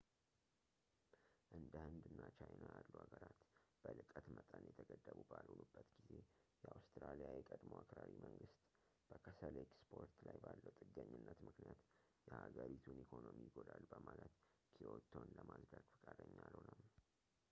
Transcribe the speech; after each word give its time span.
እንደ 1.57 1.73
ህንድ 1.83 2.03
እና 2.11 2.21
ቻይና 2.37 2.63
ያሉ 2.75 2.91
ሀገራት 3.01 3.37
በልቀት 3.83 4.25
መጠን 4.37 4.63
የተገደቡ 4.69 5.17
ባልሆኑበት 5.31 5.89
ጊዜ 5.97 6.09
የአውስትራሊያ 6.63 7.27
የቀድሞው 7.35 7.81
አክራሪ 7.83 8.13
መንግስት 8.25 8.57
በከሰል 9.11 9.57
ኤክስፖርት 9.65 10.15
ላይ 10.29 10.39
ባለው 10.47 10.75
ጥገኝነት 10.79 11.39
ምክንያት 11.51 11.83
የሀገሪቱን 12.31 13.03
ኢኮኖሚ 13.05 13.39
ይጎዳል 13.49 13.85
በማለት 13.93 14.33
ክዮቶን 14.77 15.29
ለማፅደቅ 15.39 15.85
ፈቃደኛ 15.95 16.37
አልሆነም 16.49 16.85